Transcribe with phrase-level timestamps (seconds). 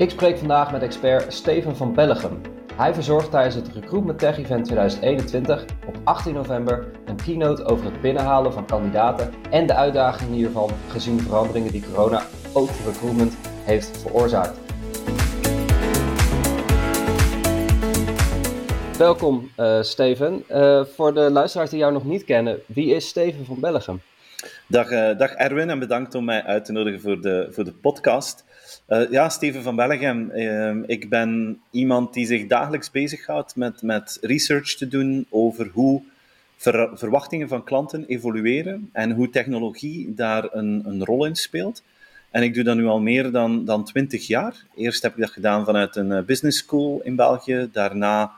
[0.00, 2.40] Ik spreek vandaag met expert Steven van Bellegem.
[2.74, 8.00] Hij verzorgt tijdens het Recruitment Tech Event 2021 op 18 november een keynote over het
[8.00, 13.36] binnenhalen van kandidaten en de uitdagingen hiervan gezien de veranderingen die corona ook voor recruitment
[13.64, 14.58] heeft veroorzaakt.
[18.98, 20.44] Welkom uh, Steven.
[20.50, 24.00] Uh, voor de luisteraars die jou nog niet kennen, wie is Steven van Bellegem?
[24.66, 27.72] Dag, uh, dag Erwin en bedankt om mij uit te nodigen voor de, voor de
[27.72, 28.44] podcast.
[28.88, 30.30] Uh, ja, Steven van Bellegem.
[30.34, 36.02] Uh, ik ben iemand die zich dagelijks bezighoudt met, met research te doen over hoe
[36.56, 41.82] ver, verwachtingen van klanten evolueren en hoe technologie daar een, een rol in speelt.
[42.30, 44.64] En ik doe dat nu al meer dan, dan 20 jaar.
[44.74, 48.32] Eerst heb ik dat gedaan vanuit een eh, business school in België, daarna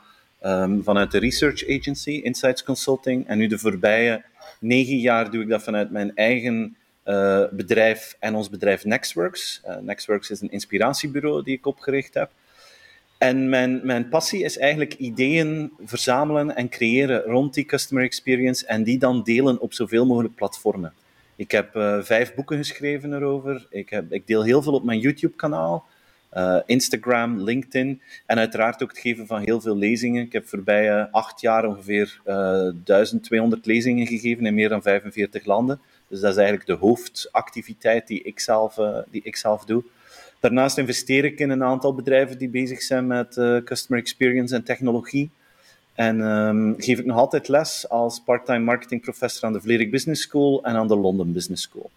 [0.45, 3.27] um, vanuit de research agency, Insights Consulting.
[3.27, 4.23] En nu de voorbije
[4.59, 6.75] negen jaar doe ik dat vanuit mijn eigen
[7.05, 9.61] uh, bedrijf en ons bedrijf Nextworks.
[9.67, 12.31] Uh, Nextworks is een inspiratiebureau die ik opgericht heb.
[13.17, 18.83] En mijn, mijn passie is eigenlijk ideeën verzamelen en creëren rond die customer experience en
[18.83, 20.93] die dan delen op zoveel mogelijk platformen.
[21.35, 23.67] Ik heb uh, vijf boeken geschreven erover.
[23.69, 25.85] Ik, heb, ik deel heel veel op mijn YouTube-kanaal,
[26.65, 30.25] Instagram, LinkedIn en uiteraard ook het geven van heel veel lezingen.
[30.25, 35.79] Ik heb voorbij acht jaar ongeveer 1200 lezingen gegeven in meer dan 45 landen.
[36.13, 39.83] Dus dat is eigenlijk de hoofdactiviteit die ik zelf, uh, die ik zelf doe.
[40.39, 44.63] Daarnaast investeer ik in een aantal bedrijven die bezig zijn met uh, customer experience en
[44.63, 45.29] technologie.
[45.93, 50.21] En um, geef ik nog altijd les als part-time marketing professor aan de Vlerik Business
[50.21, 51.89] School en aan de London Business School.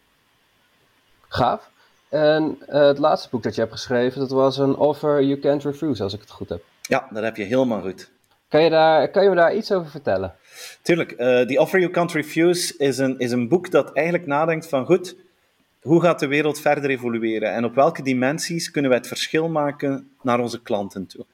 [1.28, 1.70] Gaaf.
[2.08, 5.64] En uh, het laatste boek dat je hebt geschreven, dat was een offer you can't
[5.64, 6.62] refuse, als ik het goed heb.
[6.82, 8.10] Ja, dat heb je helemaal goed.
[8.48, 10.34] Kan je, daar, je me daar iets over vertellen?
[10.82, 11.10] Tuurlijk.
[11.10, 14.86] Uh, The Offer You Can't Refuse is een, is een boek dat eigenlijk nadenkt van
[14.86, 15.16] goed,
[15.82, 20.10] hoe gaat de wereld verder evolueren en op welke dimensies kunnen wij het verschil maken
[20.22, 21.24] naar onze klanten toe.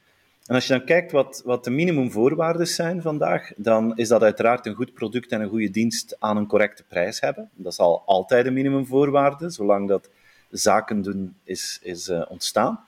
[0.46, 4.66] En als je dan kijkt wat, wat de minimumvoorwaarden zijn vandaag, dan is dat uiteraard
[4.66, 7.50] een goed product en een goede dienst aan een correcte prijs hebben.
[7.54, 10.08] Dat zal altijd een minimumvoorwaarde, zolang dat
[10.50, 12.84] zaken doen is, is uh, ontstaan.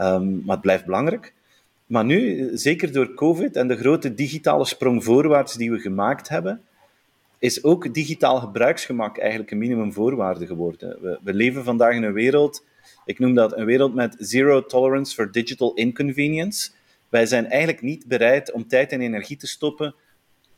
[0.00, 1.34] Um, maar het blijft belangrijk.
[1.88, 6.62] Maar nu, zeker door COVID en de grote digitale sprong voorwaarts die we gemaakt hebben,
[7.38, 10.98] is ook digitaal gebruiksgemak eigenlijk een minimumvoorwaarde geworden.
[11.00, 12.64] We, we leven vandaag in een wereld,
[13.04, 16.70] ik noem dat een wereld met zero tolerance for digital inconvenience.
[17.08, 19.94] Wij zijn eigenlijk niet bereid om tijd en energie te stoppen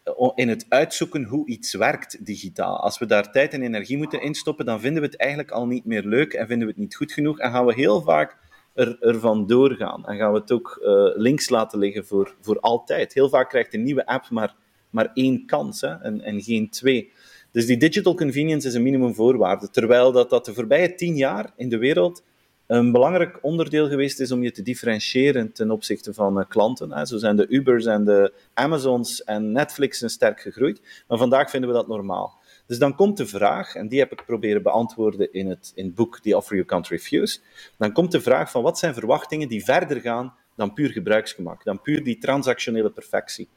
[0.02, 2.80] eh, in het uitzoeken hoe iets werkt digitaal.
[2.80, 5.84] Als we daar tijd en energie moeten instoppen, dan vinden we het eigenlijk al niet
[5.84, 8.36] meer leuk en vinden we het niet goed genoeg en gaan we heel vaak
[8.80, 10.06] er, ervan doorgaan.
[10.06, 13.14] En gaan we het ook uh, links laten liggen voor, voor altijd.
[13.14, 14.54] Heel vaak krijgt een nieuwe app maar,
[14.90, 17.12] maar één kans hè, en, en geen twee.
[17.50, 19.70] Dus die digital convenience is een minimumvoorwaarde.
[19.70, 22.22] Terwijl dat, dat de voorbije tien jaar in de wereld
[22.66, 27.06] een belangrijk onderdeel geweest is om je te differentiëren ten opzichte van uh, klanten.
[27.06, 31.04] Zo zijn de Ubers en de Amazons en Netflix sterk gegroeid.
[31.08, 32.39] Maar vandaag vinden we dat normaal.
[32.70, 36.20] Dus dan komt de vraag, en die heb ik proberen beantwoorden in het, in boek
[36.20, 37.38] The Offer You Can't Refuse.
[37.78, 41.82] Dan komt de vraag van wat zijn verwachtingen die verder gaan dan puur gebruiksgemak, dan
[41.82, 43.48] puur die transactionele perfectie.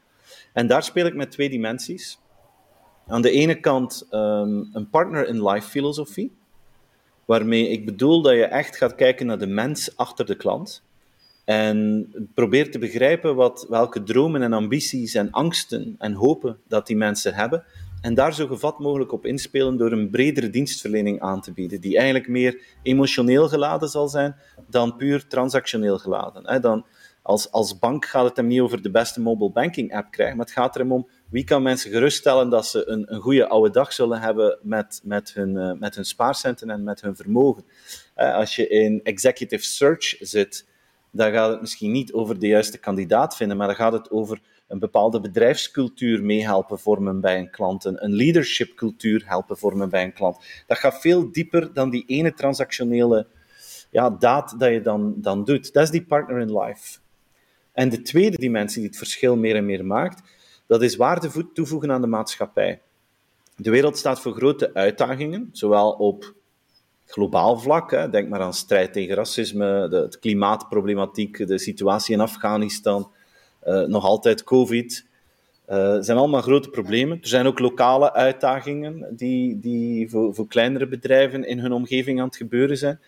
[0.52, 2.18] En daar speel ik met twee dimensies.
[3.06, 6.32] Aan de ene kant um, een partner-in-life filosofie,
[7.24, 10.82] waarmee ik bedoel dat je echt gaat kijken naar de mens achter de klant.
[11.44, 16.96] En probeert te begrijpen wat, welke dromen en ambities en angsten en hopen dat die
[16.96, 17.64] mensen hebben.
[18.04, 21.96] En daar zo gevat mogelijk op inspelen door een bredere dienstverlening aan te bieden, die
[21.96, 24.36] eigenlijk meer emotioneel geladen zal zijn
[24.68, 26.60] dan puur transactioneel geladen.
[26.60, 26.86] Dan,
[27.22, 30.46] als, als bank gaat het hem niet over de beste mobile banking app krijgen, maar
[30.46, 33.92] het gaat er om wie kan mensen geruststellen dat ze een, een goede oude dag
[33.92, 37.64] zullen hebben met, met, hun, uh, met hun spaarcenten en met hun vermogen.
[38.14, 40.66] Als je in executive search zit,
[41.10, 44.40] dan gaat het misschien niet over de juiste kandidaat vinden, maar dan gaat het over
[44.66, 50.44] een bepaalde bedrijfscultuur meehelpen vormen bij een klant, een, leadershipcultuur helpen vormen bij een klant.
[50.66, 53.26] Dat gaat veel dieper dan die ene transactionele
[53.90, 55.72] ja, daad dat je dan, dan doet.
[55.72, 56.98] Dat is die partner in life.
[57.72, 60.22] En de tweede dimensie die het verschil meer en meer maakt,
[60.66, 62.80] dat is waarde toevoegen aan de maatschappij.
[63.56, 66.34] De wereld staat voor grote uitdagingen, zowel op
[67.06, 67.90] globaal vlak.
[67.90, 68.10] Hè.
[68.10, 73.10] Denk maar aan strijd tegen racisme, de, klimaatproblematiek, de situatie in Afghanistan,
[73.86, 75.06] nog altijd COVID.
[75.68, 77.18] Uh, zijn allemaal grote problemen.
[77.20, 82.26] Er zijn ook lokale uitdagingen die, die voor, voor kleinere bedrijven in hun omgeving aan
[82.26, 83.00] het gebeuren zijn.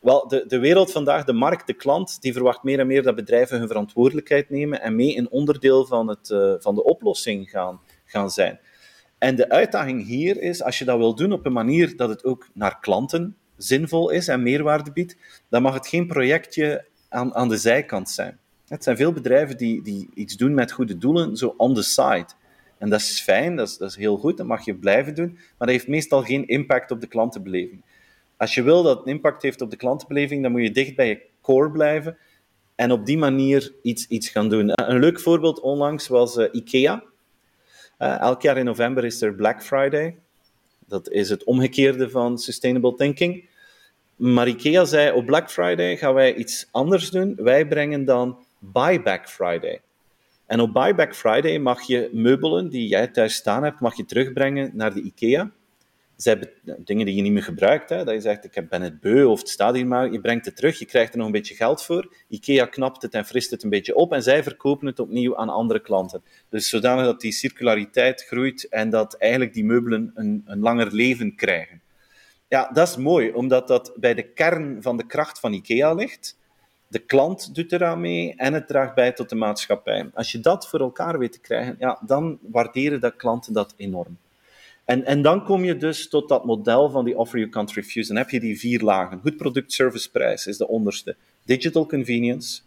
[0.00, 3.14] Wel, de, de wereld vandaag, de markt, de klant, die verwacht meer en meer dat
[3.14, 7.80] bedrijven hun verantwoordelijkheid nemen en mee een onderdeel van, het, uh, van de oplossing gaan,
[8.04, 8.60] gaan zijn.
[9.18, 12.24] En de uitdaging hier is, als je dat wil doen op een manier dat het
[12.24, 15.16] ook naar klanten zinvol is en meerwaarde biedt,
[15.48, 18.38] dan mag het geen projectje aan, aan de zijkant zijn.
[18.68, 22.26] Het zijn veel bedrijven die, die iets doen met goede doelen, zo on the side.
[22.78, 25.32] En dat is fijn, dat is, dat is heel goed, dat mag je blijven doen,
[25.32, 27.82] maar dat heeft meestal geen impact op de klantenbeleving.
[28.36, 31.08] Als je wil dat het impact heeft op de klantenbeleving, dan moet je dicht bij
[31.08, 32.16] je core blijven
[32.74, 34.70] en op die manier iets, iets gaan doen.
[34.74, 37.02] Een leuk voorbeeld onlangs was uh, IKEA.
[37.98, 40.16] Uh, elk jaar in november is er Black Friday.
[40.86, 43.48] Dat is het omgekeerde van sustainable thinking.
[44.16, 47.34] Maar IKEA zei op Black Friday gaan wij iets anders doen.
[47.36, 49.80] Wij brengen dan Buyback Friday.
[50.46, 54.70] En op Buyback Friday mag je meubelen die jij thuis staan hebt, mag je terugbrengen
[54.74, 55.50] naar de IKEA.
[56.16, 56.50] Zij hebben
[56.84, 59.38] dingen die je niet meer gebruikt, hè, dat je zegt, ik ben het beu of
[59.38, 61.82] het staat hier maar, je brengt het terug, je krijgt er nog een beetje geld
[61.82, 62.14] voor.
[62.28, 65.48] IKEA knapt het en frist het een beetje op en zij verkopen het opnieuw aan
[65.48, 66.22] andere klanten.
[66.48, 71.34] Dus zodanig dat die circulariteit groeit en dat eigenlijk die meubelen een, een langer leven
[71.34, 71.80] krijgen.
[72.48, 76.36] Ja, dat is mooi, omdat dat bij de kern van de kracht van IKEA ligt.
[76.88, 80.10] De klant doet eraan mee en het draagt bij tot de maatschappij.
[80.14, 84.16] Als je dat voor elkaar weet te krijgen, ja, dan waarderen de klanten dat enorm.
[84.84, 88.08] En, en dan kom je dus tot dat model van die offer you can't refuse.
[88.08, 89.20] Dan heb je die vier lagen.
[89.20, 91.16] Goed product, service, prijs is de onderste.
[91.44, 92.60] Digital convenience,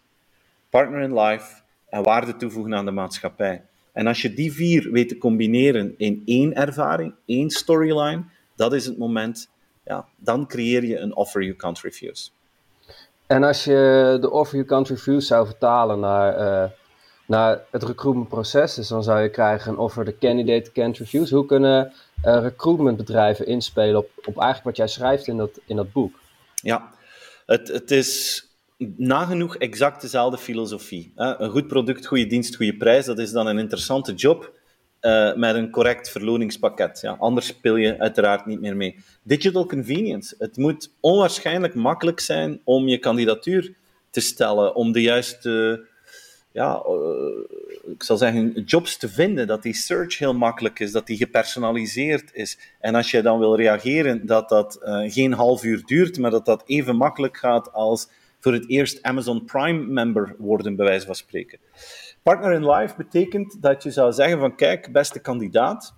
[0.69, 3.63] partner in life en waarde toevoegen aan de maatschappij.
[3.91, 8.23] En als je die vier weet te combineren in één ervaring, één storyline,
[8.55, 9.49] dat is het moment,
[9.85, 12.29] ja, dan creëer je een offer you can't refuse.
[13.29, 16.69] En als je de offer you can't refuse zou vertalen naar, uh,
[17.25, 21.35] naar het recruitmentproces, dus dan zou je krijgen een offer the candidate can't refuse.
[21.35, 21.93] Hoe kunnen
[22.25, 26.19] uh, recruitmentbedrijven inspelen op, op eigenlijk wat jij schrijft in dat, in dat boek?
[26.55, 26.91] Ja,
[27.45, 28.45] het, het is
[28.97, 31.11] nagenoeg exact dezelfde filosofie.
[31.15, 31.39] Hè?
[31.39, 34.51] Een goed product, goede dienst, goede prijs, dat is dan een interessante job.
[35.01, 36.99] Uh, met een correct verloningspakket.
[37.01, 38.95] Ja, anders speel je uiteraard niet meer mee.
[39.23, 40.35] Digital convenience.
[40.37, 43.73] Het moet onwaarschijnlijk makkelijk zijn om je kandidatuur
[44.09, 45.85] te stellen, om de juiste,
[46.51, 51.07] ja, uh, ik zal zeggen, jobs te vinden, dat die search heel makkelijk is, dat
[51.07, 52.57] die gepersonaliseerd is.
[52.79, 56.45] En als je dan wil reageren, dat dat uh, geen half uur duurt, maar dat
[56.45, 58.09] dat even makkelijk gaat als
[58.39, 61.59] voor het eerst Amazon Prime member worden, bij wijze van spreken.
[62.23, 65.95] Partner in Life betekent dat je zou zeggen van kijk, beste kandidaat,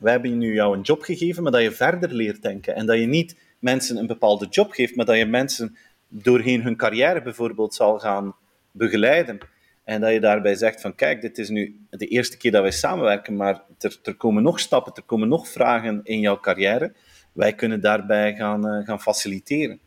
[0.00, 2.98] wij hebben nu jou een job gegeven, maar dat je verder leert denken en dat
[2.98, 5.76] je niet mensen een bepaalde job geeft, maar dat je mensen
[6.08, 8.36] doorheen hun carrière bijvoorbeeld zal gaan
[8.70, 9.38] begeleiden.
[9.84, 12.70] En dat je daarbij zegt van kijk, dit is nu de eerste keer dat wij
[12.70, 16.92] samenwerken, maar er, er komen nog stappen, er komen nog vragen in jouw carrière.
[17.32, 19.80] Wij kunnen daarbij gaan, uh, gaan faciliteren.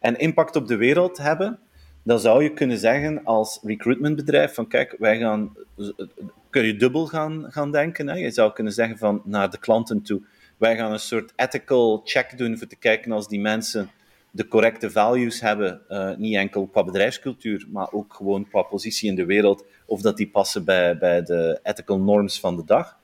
[0.00, 1.58] En impact op de wereld hebben,
[2.02, 5.56] dan zou je kunnen zeggen als recruitmentbedrijf van kijk, wij gaan,
[6.50, 8.08] kun je dubbel gaan, gaan denken.
[8.08, 8.14] Hè?
[8.14, 10.22] Je zou kunnen zeggen van naar de klanten toe,
[10.56, 13.90] wij gaan een soort ethical check doen voor te kijken als die mensen
[14.30, 19.14] de correcte values hebben, uh, niet enkel qua bedrijfscultuur, maar ook gewoon qua positie in
[19.14, 22.96] de wereld, of dat die passen bij, bij de ethical norms van de dag.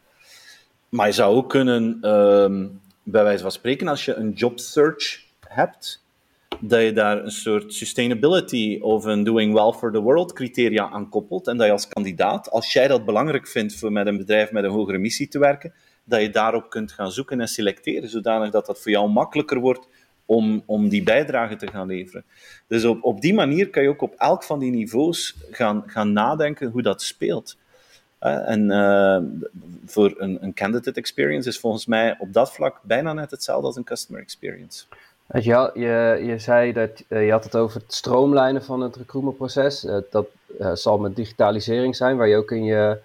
[0.88, 5.24] Maar je zou ook kunnen, um, bij wijze van spreken, als je een job search
[5.48, 6.03] hebt,
[6.60, 11.08] dat je daar een soort sustainability of een doing well for the world criteria aan
[11.08, 11.46] koppelt.
[11.46, 14.64] En dat je als kandidaat, als jij dat belangrijk vindt voor met een bedrijf met
[14.64, 15.72] een hogere missie te werken,
[16.04, 19.88] dat je daarop kunt gaan zoeken en selecteren, zodanig dat dat voor jou makkelijker wordt
[20.26, 22.24] om, om die bijdrage te gaan leveren.
[22.66, 26.12] Dus op, op die manier kan je ook op elk van die niveaus gaan, gaan
[26.12, 27.56] nadenken hoe dat speelt.
[28.18, 29.18] En uh,
[29.86, 33.76] voor een, een candidate experience is volgens mij op dat vlak bijna net hetzelfde als
[33.76, 34.84] een customer experience.
[35.26, 39.84] Je, je, je zei dat uh, je had het over het stroomlijnen van het recruitmentproces.
[39.84, 40.26] Uh, dat
[40.60, 42.98] uh, zal met digitalisering zijn, waar je ook in je,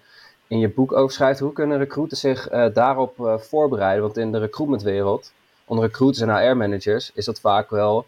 [0.46, 1.40] in je boek over schrijft.
[1.40, 4.02] Hoe kunnen recruiters zich daarop voorbereiden?
[4.02, 5.32] Want in de recruitmentwereld,
[5.64, 8.06] onder recruiters en HR-managers, is dat vaak wel.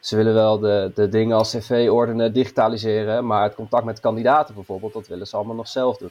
[0.00, 4.54] ze willen wel de, de dingen als cv ordenen, digitaliseren, maar het contact met kandidaten
[4.54, 6.10] bijvoorbeeld, dat willen ze allemaal nog zelf doen.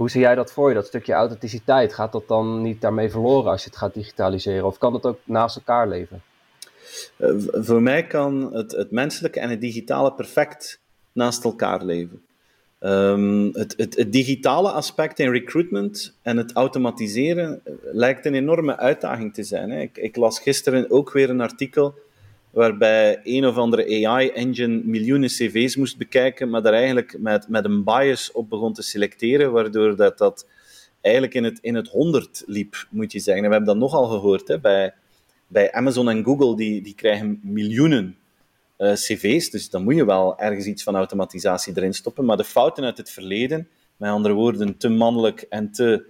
[0.00, 1.94] Hoe zie jij dat voor je, dat stukje authenticiteit?
[1.94, 4.66] Gaat dat dan niet daarmee verloren als je het gaat digitaliseren?
[4.66, 6.22] Of kan dat ook naast elkaar leven?
[7.18, 10.80] Uh, voor mij kan het, het, menselijke en het digitale perfect
[11.12, 12.22] naast elkaar leven.
[12.80, 18.76] Um, het, het, het, digitale aspect in recruitment en het automatiseren eh, lijkt een enorme
[18.76, 19.70] uitdaging te zijn.
[19.70, 19.80] Hè.
[19.80, 21.94] Ik, ik las gisteren ook weer een artikel
[22.50, 27.84] waarbij een of andere AI-engine miljoenen cv's moest bekijken, maar daar eigenlijk met, met een
[27.84, 30.46] bias op begon te selecteren, waardoor dat, dat
[31.00, 33.44] eigenlijk in het, in het honderd liep, moet je zeggen.
[33.44, 34.94] En we hebben dat nogal gehoord hè, bij,
[35.46, 38.16] bij Amazon en Google, die, die krijgen miljoenen
[38.78, 42.24] uh, cv's, dus dan moet je wel ergens iets van automatisatie erin stoppen.
[42.24, 46.04] Maar de fouten uit het verleden, met andere woorden, te mannelijk en te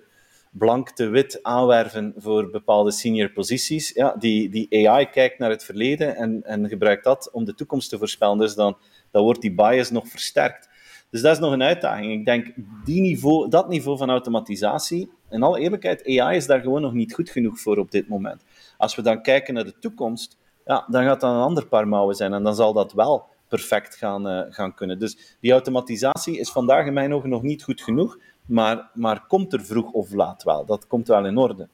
[0.51, 3.93] blank te wit aanwerven voor bepaalde senior posities.
[3.95, 7.89] Ja, die, die AI kijkt naar het verleden en, en gebruikt dat om de toekomst
[7.89, 8.39] te voorspellen.
[8.39, 8.77] Dus dan,
[9.11, 10.69] dan wordt die bias nog versterkt.
[11.11, 12.13] Dus dat is nog een uitdaging.
[12.13, 12.55] Ik denk,
[12.85, 17.15] die niveau, dat niveau van automatisatie, in alle eerlijkheid, AI is daar gewoon nog niet
[17.15, 18.45] goed genoeg voor op dit moment.
[18.79, 22.15] Als we dan kijken naar de toekomst, ja, dan gaat dat een ander paar mouwen
[22.15, 24.99] zijn en dan zal dat wel perfect gaan, uh, gaan kunnen.
[24.99, 29.53] Dus die automatisatie is vandaag in mijn ogen nog niet goed genoeg, maar, maar komt
[29.53, 30.65] er vroeg of laat wel.
[30.65, 31.69] Dat komt wel in orde.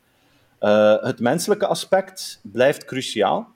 [0.61, 3.55] Uh, het menselijke aspect blijft cruciaal.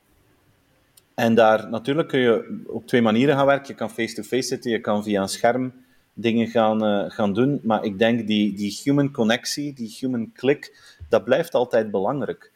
[1.14, 3.68] En daar natuurlijk kun je op twee manieren gaan werken.
[3.68, 5.72] Je kan face-to-face zitten, je kan via een scherm
[6.12, 7.60] dingen gaan, uh, gaan doen.
[7.62, 12.52] Maar ik denk die, die human connectie, die human click, dat blijft altijd belangrijk.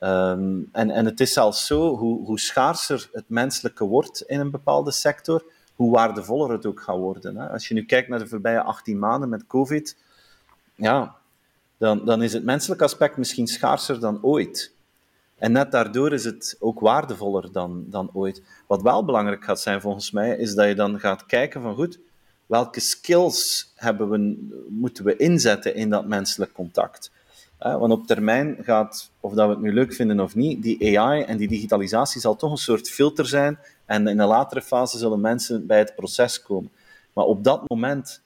[0.00, 4.50] Um, en, en het is zelfs zo, hoe, hoe schaarser het menselijke wordt in een
[4.50, 5.44] bepaalde sector,
[5.78, 7.36] hoe waardevoller het ook gaat worden.
[7.36, 7.48] Hè.
[7.48, 9.96] Als je nu kijkt naar de voorbije 18 maanden met COVID,
[10.74, 11.16] ja,
[11.76, 14.72] dan, dan is het menselijke aspect misschien schaarser dan ooit.
[15.36, 18.42] En net daardoor is het ook waardevoller dan, dan ooit.
[18.66, 21.98] Wat wel belangrijk gaat zijn volgens mij, is dat je dan gaat kijken van goed,
[22.46, 27.10] welke skills hebben we, moeten we inzetten in dat menselijk contact.
[27.58, 31.22] Want op termijn gaat, of dat we het nu leuk vinden of niet, die AI
[31.22, 33.58] en die digitalisatie zal toch een soort filter zijn.
[33.86, 36.70] En in een latere fase zullen mensen bij het proces komen.
[37.12, 38.22] Maar op dat moment,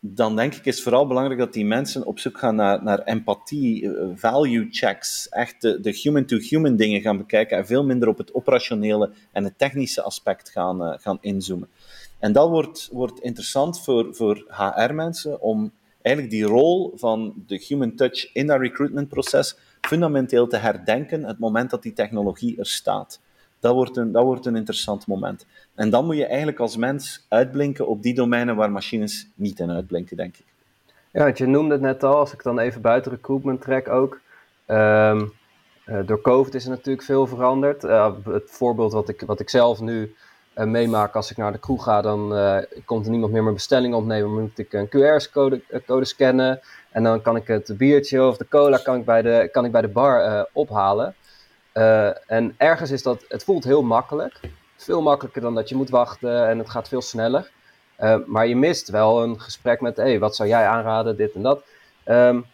[0.00, 3.96] dan denk ik, is vooral belangrijk dat die mensen op zoek gaan naar, naar empathie,
[3.96, 9.10] eh, value checks, echt de, human-to-human dingen gaan bekijken en veel minder op het operationele
[9.32, 11.68] en het technische aspect gaan, uh, gaan inzoomen.
[12.18, 15.72] En dat wordt, wordt interessant voor, voor HR-mensen om
[16.06, 21.70] eigenlijk die rol van de human touch in dat recruitmentproces fundamenteel te herdenken het moment
[21.70, 23.20] dat die technologie er staat.
[23.60, 25.46] Dat wordt, een, dat wordt een interessant moment.
[25.74, 29.70] En dan moet je eigenlijk als mens uitblinken op die domeinen waar machines niet in
[29.70, 30.44] uitblinken, denk ik.
[31.12, 34.20] Ja, want je noemde het net al, als ik dan even buiten recruitment trek ook.
[34.66, 35.32] Um,
[36.06, 37.84] door COVID is er natuurlijk veel veranderd.
[37.84, 40.14] Uh, het voorbeeld wat ik, wat ik zelf nu
[40.64, 43.94] meemaak als ik naar de kroeg ga, dan uh, komt er niemand meer mijn bestelling
[43.94, 44.34] opnemen.
[44.34, 46.60] Dan moet ik een QR-code code scannen.
[46.90, 49.72] En dan kan ik het biertje of de cola kan ik bij de, kan ik
[49.72, 51.14] bij de bar ophalen.
[52.26, 54.40] en ergens is dat, het voelt heel makkelijk.
[54.76, 57.50] Veel makkelijker dan dat je moet wachten en het gaat veel sneller.
[58.26, 61.62] maar je mist wel een gesprek met, hey, wat zou jij aanraden, dit en dat.
[62.04, 62.46] Um,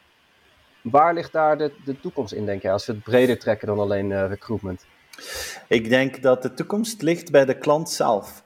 [0.83, 3.79] waar ligt daar de, de toekomst in, denk je, als we het breder trekken dan
[3.79, 4.87] alleen recruitment?
[5.69, 8.43] Ik denk dat de toekomst ligt bij de klant zelf.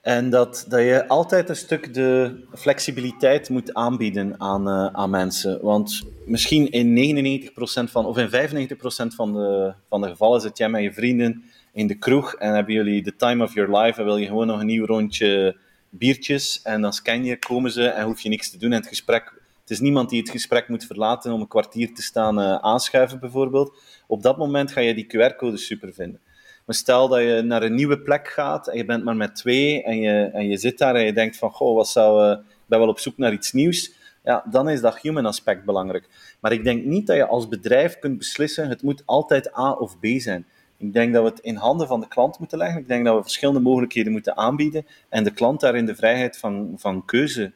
[0.00, 5.62] En dat, dat je altijd een stuk de flexibiliteit moet aanbieden aan, uh, aan mensen.
[5.62, 10.68] Want misschien in 99% van, of in 95% van de, van de gevallen zit jij
[10.68, 14.04] met je vrienden in de kroeg en hebben jullie de time of your life en
[14.04, 15.56] wil je gewoon nog een nieuw rondje
[15.90, 18.88] biertjes en dan scan je, komen ze en hoef je niks te doen en het
[18.88, 19.38] gesprek...
[19.60, 23.20] Het is niemand die het gesprek moet verlaten om een kwartier te staan uh, aanschuiven,
[23.20, 23.78] bijvoorbeeld.
[24.10, 26.20] Op dat moment ga je die QR-code super vinden.
[26.66, 29.82] Maar stel dat je naar een nieuwe plek gaat en je bent maar met twee
[29.82, 32.66] en je, en je zit daar en je denkt van, goh, wat zou, uh, ik
[32.66, 33.92] ben wel op zoek naar iets nieuws.
[34.24, 36.08] Ja, dan is dat human aspect belangrijk.
[36.40, 39.98] Maar ik denk niet dat je als bedrijf kunt beslissen, het moet altijd A of
[39.98, 40.46] B zijn.
[40.76, 42.80] Ik denk dat we het in handen van de klant moeten leggen.
[42.80, 46.74] Ik denk dat we verschillende mogelijkheden moeten aanbieden en de klant daarin de vrijheid van,
[46.76, 47.52] van keuze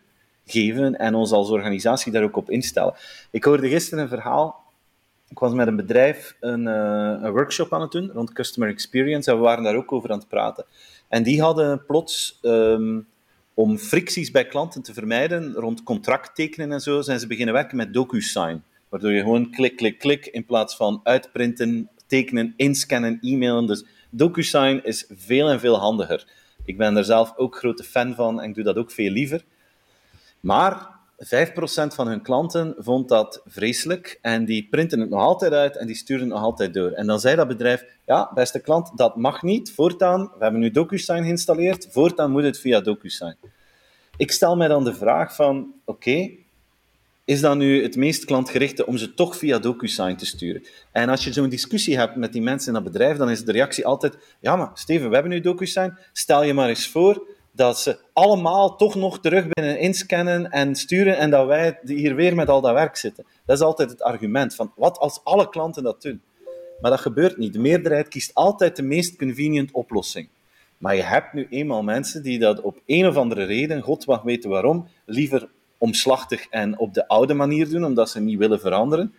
[0.46, 2.94] geven en ons als organisatie daar ook op instellen.
[3.30, 4.63] Ik hoorde gisteren een verhaal
[5.28, 9.30] ik was met een bedrijf een, uh, een, workshop aan het doen rond customer experience
[9.30, 10.64] en we waren daar ook over aan het praten.
[11.08, 13.06] En die hadden plots, um,
[13.54, 17.76] om fricties bij klanten te vermijden, rond contract tekenen en zo, zijn ze beginnen werken
[17.76, 18.62] met DocuSign.
[18.88, 23.66] Waardoor je gewoon klik, klik, klik, in plaats van uitprinten, tekenen, inscannen, e-mailen.
[23.66, 26.26] Dus DocuSign is veel en veel handiger.
[26.64, 29.44] Ik ben er zelf ook grote fan van en ik doe dat ook veel liever.
[30.40, 35.76] Maar 5% van hun klanten vond dat vreselijk en die printen het nog altijd uit
[35.76, 36.90] en die sturen het nog altijd door.
[36.90, 39.72] En dan zei dat bedrijf, ja, beste klant, dat mag niet.
[39.72, 43.36] Voortaan, we hebben nu DocuSign geïnstalleerd, voortaan moet het via DocuSign.
[44.16, 46.30] Ik stel mij dan de vraag van, oké,
[47.24, 50.64] is dat nu het meest klantgerichte om ze toch via DocuSign te sturen?
[50.92, 53.52] En als je zo'n discussie hebt met die mensen in dat bedrijf, dan is de
[53.52, 57.26] reactie altijd, ja maar Steven, we hebben nu DocuSign, stel je maar eens voor
[57.56, 62.34] dat ze allemaal toch nog terug binnen inscannen en sturen en dat wij hier weer
[62.34, 63.24] met al dat werk zitten.
[63.46, 66.22] Dat is altijd het argument van wat als alle klanten dat doen.
[66.80, 67.52] Maar dat gebeurt niet.
[67.52, 70.28] De meerderheid kiest altijd de meest convenient oplossing.
[70.78, 74.22] Maar je hebt nu eenmaal mensen die dat op een of andere reden, God mag
[74.22, 79.14] weten waarom, liever omslachtig en op de oude manier doen, omdat ze niet willen veranderen.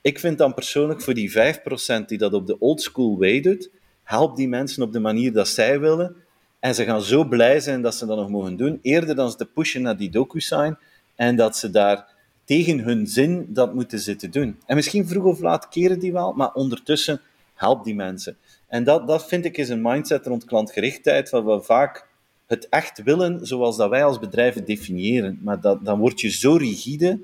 [0.00, 3.70] Ik vind dan persoonlijk voor die 5% die dat op de old school way doet,
[4.02, 6.16] help die mensen op de manier dat zij willen,
[6.60, 9.36] en ze gaan zo blij zijn dat ze dat nog mogen doen, eerder dan ze
[9.36, 10.76] te pushen naar die DocuSign
[11.14, 12.06] en dat ze daar
[12.44, 14.58] tegen hun zin dat moeten zitten doen.
[14.66, 17.20] En misschien vroeg of laat keren die wel, maar ondertussen
[17.54, 18.36] help die mensen.
[18.66, 22.06] En dat, dat vind ik is een mindset rond klantgerichtheid, waar we vaak
[22.46, 25.38] het echt willen zoals dat wij als bedrijven definiëren.
[25.42, 27.18] Maar dat, dan word je zo rigide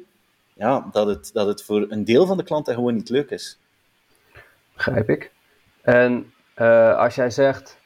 [0.56, 3.58] ja, dat, het, dat het voor een deel van de klanten gewoon niet leuk is.
[4.74, 5.32] Begrijp ik.
[5.82, 7.78] En uh, als jij zegt,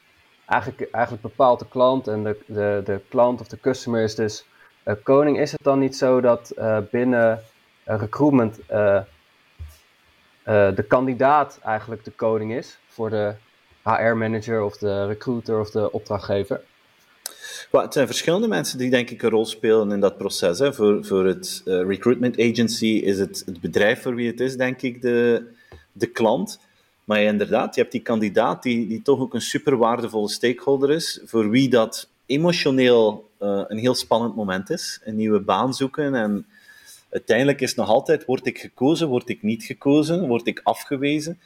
[0.51, 4.45] eigenlijk, eigenlijk bepaalt de klant en de, de, de klant of de customer is dus
[4.85, 7.41] uh, koning, is het dan niet zo dat uh, binnen
[7.83, 8.59] recruitment
[10.75, 13.33] de kandidaat eigenlijk de koning is voor de
[13.83, 16.61] HR-manager of de recruiter of de opdrachtgever?
[17.71, 20.59] Well, het zijn verschillende mensen die denk ik een rol spelen in dat proces.
[20.59, 20.73] Hè.
[20.73, 25.01] Voor, voor het recruitment agency is het het bedrijf voor wie het is, denk ik,
[25.01, 25.47] de,
[25.91, 26.59] de klant.
[27.11, 31.21] Maar inderdaad, je hebt die kandidaat die, die toch ook een super waardevolle stakeholder is,
[31.25, 34.99] voor wie dat emotioneel uh, een heel spannend moment is.
[35.03, 36.45] Een nieuwe baan zoeken en
[37.09, 41.39] uiteindelijk is nog altijd, word ik gekozen, word ik niet gekozen, word ik afgewezen?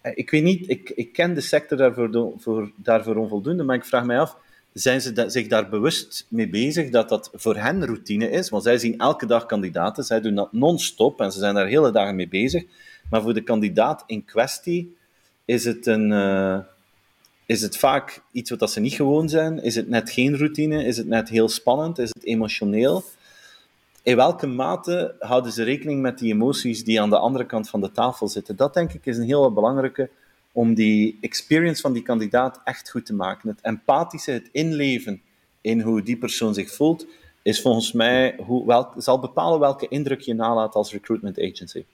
[0.00, 3.84] Eh, ik weet niet, ik, ik ken de sector daarvoor, voor, daarvoor onvoldoende, maar ik
[3.84, 4.36] vraag mij af,
[4.72, 8.48] zijn ze zich daar bewust mee bezig dat dat voor hen routine is?
[8.48, 11.90] Want zij zien elke dag kandidaten, zij doen dat non-stop en ze zijn daar hele
[11.90, 12.64] dagen mee bezig.
[13.10, 14.96] Maar voor de kandidaat in kwestie
[15.44, 16.58] is het, een, uh,
[17.46, 19.62] is het vaak iets wat ze niet gewoon zijn.
[19.62, 20.84] Is het net geen routine?
[20.84, 21.98] Is het net heel spannend?
[21.98, 23.04] Is het emotioneel?
[24.02, 27.80] In welke mate houden ze rekening met die emoties die aan de andere kant van
[27.80, 28.56] de tafel zitten?
[28.56, 30.10] Dat denk ik is een heel belangrijke
[30.52, 33.48] om die experience van die kandidaat echt goed te maken.
[33.48, 35.22] Het empathische, het inleven
[35.60, 37.06] in hoe die persoon zich voelt,
[37.42, 41.84] is volgens mij hoe, wel, zal bepalen welke indruk je nalaat als recruitment agency.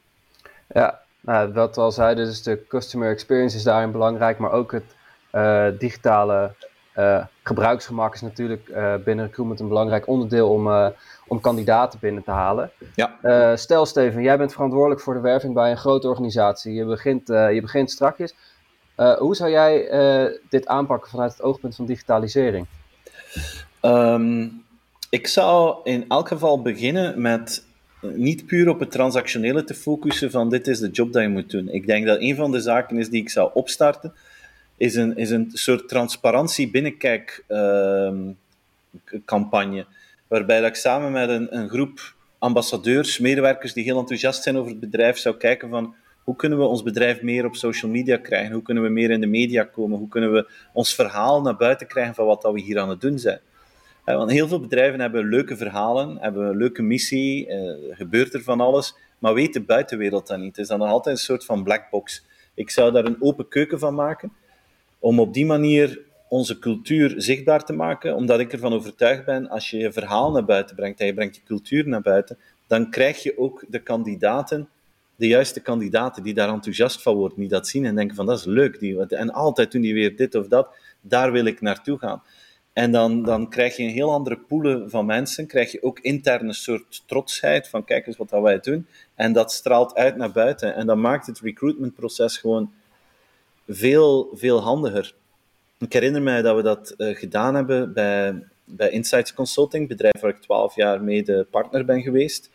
[0.68, 4.72] Ja, nou, wat we al zeiden, dus de customer experience is daarin belangrijk, maar ook
[4.72, 4.94] het
[5.32, 6.54] uh, digitale
[6.96, 10.92] uh, gebruiksgemak is natuurlijk uh, binnen recruitment een belangrijk onderdeel om,
[11.26, 12.70] om kandidaten binnen te halen.
[12.94, 13.56] Ja.
[13.56, 16.74] stel Steven, jij bent verantwoordelijk voor de werving bij een grote organisatie.
[16.74, 18.34] Je begint, je begint strakjes.
[19.18, 19.88] hoe zou jij
[20.48, 22.66] dit aanpakken vanuit het oogpunt van digitalisering?
[23.82, 24.64] Um,
[25.10, 27.65] ik zou in elk geval beginnen met
[28.14, 31.50] niet puur op het transactionele te focussen van dit is de job dat je moet
[31.50, 31.68] doen.
[31.68, 34.12] Ik denk dat een van de zaken is die ik zou opstarten,
[34.76, 38.18] is een, is een soort transparantie binnenkijk ehm,
[39.24, 39.86] campagne,
[40.26, 44.70] waarbij dat ik samen met een, een groep ambassadeurs, medewerkers die heel enthousiast zijn over
[44.70, 48.52] het bedrijf, zou kijken van hoe kunnen we ons bedrijf meer op social media krijgen?
[48.52, 49.98] Hoe kunnen we meer in de media komen?
[49.98, 53.00] Hoe kunnen we ons verhaal naar buiten krijgen van wat dat we hier aan het
[53.00, 53.40] doen zijn?
[54.14, 58.60] Want heel veel bedrijven hebben leuke verhalen, hebben een leuke missie, eh, gebeurt er van
[58.60, 60.56] alles, maar weet de buitenwereld dat niet.
[60.56, 62.24] Het is dan altijd een soort van black box.
[62.54, 64.32] Ik zou daar een open keuken van maken,
[64.98, 69.70] om op die manier onze cultuur zichtbaar te maken, omdat ik ervan overtuigd ben, als
[69.70, 73.22] je je verhaal naar buiten brengt en je brengt je cultuur naar buiten, dan krijg
[73.22, 74.68] je ook de kandidaten,
[75.16, 78.38] de juiste kandidaten die daar enthousiast van worden, die dat zien en denken van dat
[78.38, 81.98] is leuk, die, en altijd doen die weer dit of dat, daar wil ik naartoe
[81.98, 82.22] gaan.
[82.76, 85.46] En dan, dan krijg je een heel andere poelen van mensen.
[85.46, 88.86] Krijg je ook interne soort trotsheid van kijk eens wat dat wij doen.
[89.14, 90.74] En dat straalt uit naar buiten.
[90.74, 92.72] En dat maakt het recruitmentproces gewoon
[93.68, 95.14] veel, veel handiger.
[95.78, 100.30] Ik herinner mij dat we dat uh, gedaan hebben bij, bij Insights Consulting, bedrijf waar
[100.30, 102.50] ik twaalf jaar mede partner ben geweest.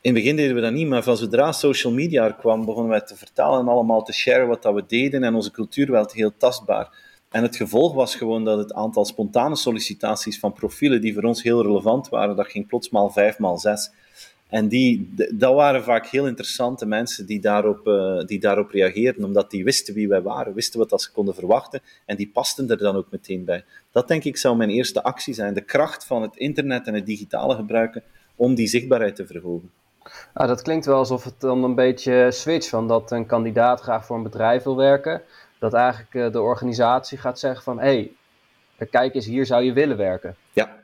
[0.00, 2.90] In het begin deden we dat niet, maar van zodra social media er kwam, begonnen
[2.90, 5.24] wij te vertellen en allemaal te sharen wat dat we deden.
[5.24, 7.12] En onze cultuur werd heel tastbaar.
[7.34, 11.42] En het gevolg was gewoon dat het aantal spontane sollicitaties van profielen die voor ons
[11.42, 13.90] heel relevant waren, dat ging plots maal vijf, maal zes.
[14.48, 19.50] En die, dat waren vaak heel interessante mensen die daarop, uh, die daarop reageerden, omdat
[19.50, 22.96] die wisten wie wij waren, wisten wat ze konden verwachten en die pasten er dan
[22.96, 23.64] ook meteen bij.
[23.92, 27.06] Dat denk ik zou mijn eerste actie zijn, de kracht van het internet en het
[27.06, 28.02] digitale gebruiken
[28.36, 29.70] om die zichtbaarheid te verhogen.
[30.32, 34.06] Ah, dat klinkt wel alsof het dan een beetje switch van dat een kandidaat graag
[34.06, 35.22] voor een bedrijf wil werken
[35.64, 38.10] dat eigenlijk eh, de organisatie gaat zeggen van hé,
[38.76, 40.36] hey, kijk eens, hier zou je willen werken.
[40.52, 40.76] Ja,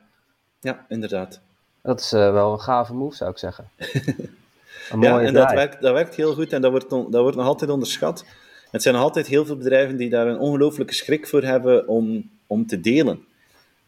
[0.60, 1.40] ja inderdaad.
[1.82, 3.68] Dat is uh, wel een gave move, zou ik zeggen.
[5.00, 7.70] ja, en dat werkt, dat werkt heel goed en dat wordt, dat wordt nog altijd
[7.70, 8.24] onderschat.
[8.70, 12.30] Het zijn nog altijd heel veel bedrijven die daar een ongelooflijke schrik voor hebben om,
[12.46, 13.24] om te delen.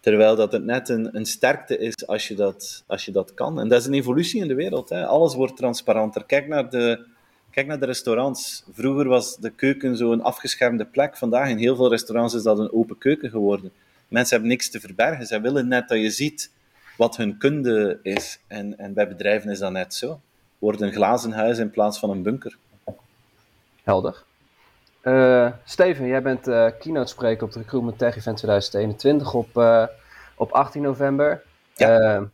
[0.01, 3.61] Terwijl dat het net een, een sterkte is als je, dat, als je dat kan.
[3.61, 4.89] En dat is een evolutie in de wereld.
[4.89, 5.07] Hè.
[5.07, 6.25] Alles wordt transparanter.
[6.25, 7.07] Kijk naar de,
[7.53, 8.65] Kijk naar de restaurants.
[8.71, 11.17] Vroeger was de keuken zo'n afgeschermde plek.
[11.17, 13.73] Vandaag in heel veel restaurants is dat een open keuken geworden.
[14.09, 15.27] Mensen hebben niks te verbergen.
[15.27, 16.51] Zij willen net dat je ziet
[16.97, 18.39] wat hun kunde is.
[18.47, 20.21] En, en bij bedrijven is dat net zo.
[20.59, 22.57] Wordt een glazen huis in plaats van een bunker.
[23.83, 24.23] Helder.
[25.03, 29.87] Uh, Steven, jij bent uh, keynote spreker op de Recruitment Tech Event 2021 op, uh,
[30.37, 31.43] op 18 november.
[31.75, 32.31] Ja.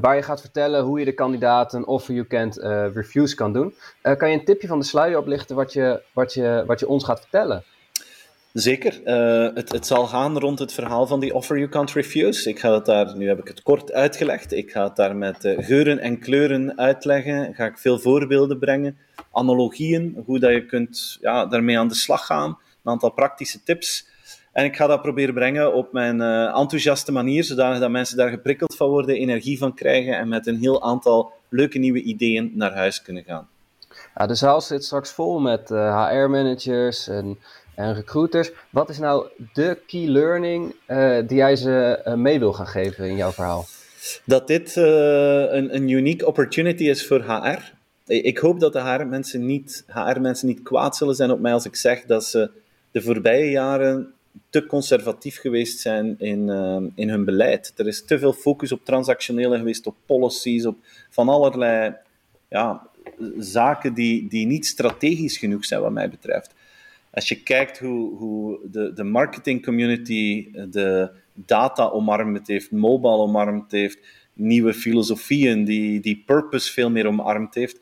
[0.00, 2.56] Waar je gaat vertellen hoe je de kandidaten offer you can't
[2.94, 3.74] reviews kan doen.
[4.16, 7.04] kan je een tipje van de sluier oplichten wat je, wat je, wat je ons
[7.04, 7.64] gaat vertellen?
[8.52, 9.00] Zeker.
[9.04, 12.48] Uh, het, het, zal gaan rond het verhaal van die offer you can't refuse.
[12.48, 15.44] Ik ga het daar, nu heb ik het kort uitgelegd, ik ga het daar met
[15.44, 17.54] uh, geuren en kleuren uitleggen.
[17.54, 18.98] Ga ik veel voorbeelden brengen,
[19.32, 24.08] analogieën, hoe dat je kunt ja, daarmee aan de slag gaan, een aantal praktische tips.
[24.58, 28.30] En ik ga dat proberen brengen op mijn uh, enthousiaste manier, zodat dat mensen daar
[28.30, 32.74] geprikkeld van worden, energie van krijgen en met een heel aantal leuke nieuwe ideeën naar
[32.74, 33.48] huis kunnen gaan.
[34.14, 37.38] Ja, de zaal zit straks vol met HR-managers en
[37.74, 38.50] en recruiters.
[38.70, 43.16] Wat is nou de key learning uh, die jij ze mee wil gaan geven in
[43.16, 43.66] jouw verhaal?
[44.24, 47.72] Dat dit een, een unique opportunity is voor HR.
[48.06, 51.76] Ik hoop dat de HR-mensen niet, HR niet kwaad zullen zijn op mij als ik
[51.76, 52.50] zeg dat ze
[52.90, 54.12] de voorbije jaren
[54.50, 56.48] te conservatief geweest zijn in,
[56.94, 57.72] in hun beleid.
[57.76, 60.76] Er is te veel focus op transactionele geweest, op policies, op
[61.10, 61.96] van allerlei
[62.48, 62.88] ja,
[63.38, 66.54] zaken die, die niet strategisch genoeg zijn, wat mij betreft
[67.10, 73.72] als je kijkt hoe, hoe de, de marketing community de data omarmd heeft, mobile omarmd
[73.72, 73.98] heeft,
[74.32, 77.80] nieuwe filosofieën, die, die purpose veel meer omarmd heeft.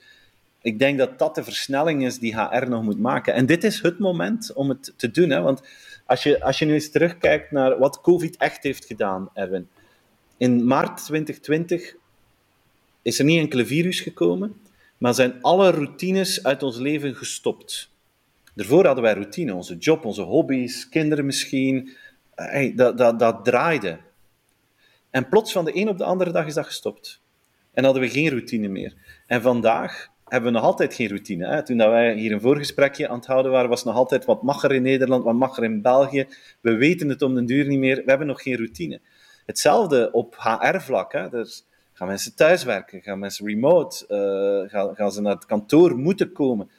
[0.62, 3.34] Ik denk dat dat de versnelling is die HR nog moet maken.
[3.34, 5.30] En dit is het moment om het te doen.
[5.30, 5.40] Hè?
[5.40, 5.62] Want
[6.06, 9.68] als je, als je nu eens terugkijkt naar wat COVID echt heeft gedaan, Erwin.
[10.36, 11.94] In maart 2020
[13.02, 14.60] is er niet enkele virus gekomen,
[14.98, 17.90] maar zijn alle routines uit ons leven gestopt.
[18.54, 21.96] Daarvoor hadden wij routine, onze job, onze hobby's, kinderen misschien.
[22.74, 23.98] Dat, dat, dat draaide.
[25.10, 27.20] En plots van de een op de andere dag is dat gestopt.
[27.72, 28.94] En hadden we geen routine meer.
[29.26, 31.46] En vandaag hebben we nog altijd geen routine.
[31.46, 31.64] Hè?
[31.64, 34.62] Toen dat wij hier een voorgesprekje aan het houden waren, was nog altijd wat mag
[34.62, 36.26] er in Nederland, wat mag er in België.
[36.60, 37.96] We weten het om de duur niet meer.
[37.96, 39.00] We hebben nog geen routine.
[39.46, 41.30] Hetzelfde op HR-vlak.
[41.30, 43.02] Dus gaan mensen thuiswerken?
[43.02, 44.04] Gaan mensen remote?
[44.08, 46.70] Uh, gaan, gaan ze naar het kantoor moeten komen?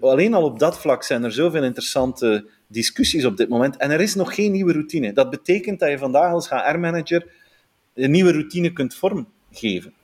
[0.00, 3.76] alleen al op dat vlak zijn er zoveel interessante discussies op dit moment.
[3.76, 5.12] En er is nog geen nieuwe routine.
[5.12, 7.26] Dat betekent dat je vandaag als HR-manager
[7.94, 9.94] een nieuwe routine kunt vormgeven.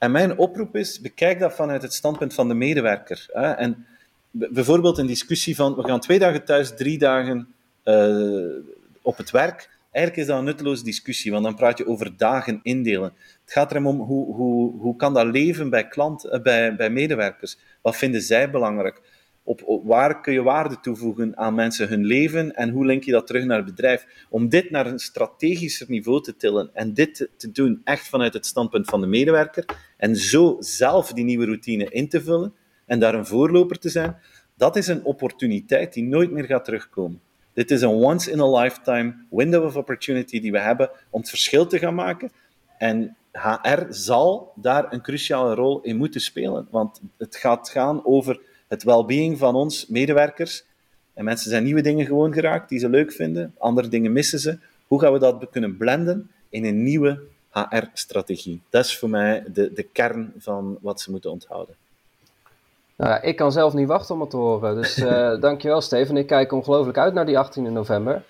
[0.00, 3.28] En mijn oproep is, bekijk dat vanuit het standpunt van de medewerker.
[3.32, 3.86] En
[4.30, 7.48] bijvoorbeeld een discussie van, we gaan twee dagen thuis, drie dagen
[7.84, 8.54] uh,
[9.02, 9.78] op het werk.
[9.90, 13.12] Eigenlijk is dat een nutteloze discussie, want dan praat je over dagen indelen.
[13.44, 16.90] Het gaat erom om hoe, hoe, hoe kan dat leven bij, klanten, eh, bij, bij
[16.90, 17.58] medewerkers?
[17.80, 19.00] Wat vinden zij belangrijk?
[19.42, 23.26] Op, waar kun je waarde toevoegen aan mensen hun leven en hoe link je dat
[23.26, 24.26] terug naar het bedrijf?
[24.28, 28.46] Om dit naar een strategischer niveau te tillen en dit te doen echt vanuit het
[28.46, 29.64] standpunt van de medewerker
[29.96, 32.54] en zo zelf die nieuwe routine in te vullen
[32.86, 34.16] en daar een voorloper te zijn,
[34.56, 37.20] dat is een opportuniteit die nooit meer gaat terugkomen.
[37.52, 41.94] Dit is een once-in-a-lifetime window of opportunity die we hebben om het verschil te gaan
[41.94, 42.30] maken.
[42.78, 46.68] En HR zal daar een cruciale rol in moeten spelen.
[46.70, 50.64] Want het gaat gaan over het well-being van ons medewerkers.
[51.14, 53.54] En mensen zijn nieuwe dingen gewoon geraakt die ze leuk vinden.
[53.58, 54.58] Andere dingen missen ze.
[54.86, 58.60] Hoe gaan we dat kunnen blenden in een nieuwe HR-strategie?
[58.70, 61.74] Dat is voor mij de, de kern van wat ze moeten onthouden.
[62.96, 64.74] Nou ik kan zelf niet wachten om het te horen.
[64.74, 66.16] Dus uh, dankjewel Steven.
[66.16, 68.22] Ik kijk ongelooflijk uit naar die 18 november.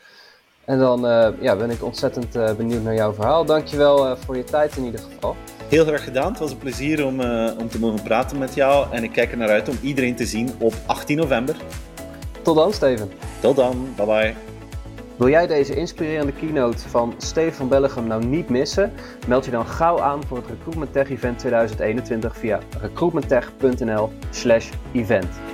[0.65, 3.45] En dan uh, ja, ben ik ontzettend uh, benieuwd naar jouw verhaal.
[3.45, 5.37] Dankjewel voor je tijd in ieder geval.
[5.69, 6.31] Heel graag gedaan.
[6.31, 7.21] Het was een plezier om,
[7.59, 8.87] om te mogen praten met jou.
[8.91, 11.57] En ik kijk er naar uit om iedereen te zien op 18 november.
[12.43, 13.11] Tot dan Steven.
[13.41, 13.89] Tot dan.
[13.97, 14.35] Bye bye.
[15.21, 18.93] Wil jij deze inspirerende keynote van Steven van Bellegem nou niet missen?
[19.27, 25.50] Meld je dan gauw aan voor het Recruitment Tech Event 2021 via recruitmenttech.nl/event.